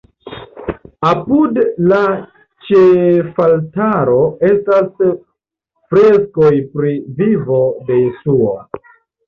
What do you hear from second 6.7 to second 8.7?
pri vivo de Jesuo.